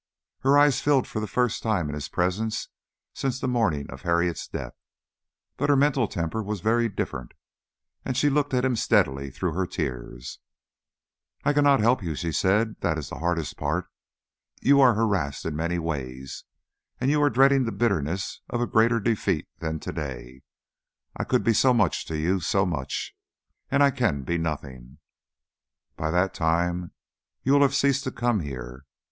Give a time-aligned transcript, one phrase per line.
[0.39, 2.69] Her eyes filled for the first time in his presence
[3.13, 4.73] since the morning of Harriet's death,
[5.57, 7.35] but her mental temper was very different,
[8.03, 10.39] and she looked at him steadily through her tears.
[11.43, 12.77] "I cannot help you," she said.
[12.79, 13.89] "That is the hardest part.
[14.59, 16.45] You are harassed in many ways,
[16.99, 20.41] and you are dreading the bitterness of a greater defeat than today.
[21.15, 23.15] I could be so much to you so much.
[23.69, 24.97] And I can be nothing.
[25.95, 26.91] By that time
[27.43, 28.85] you will have ceased to come here.